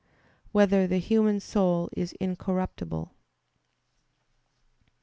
[0.45, 3.13] 6] Whether the Human Soul Is Incorruptible?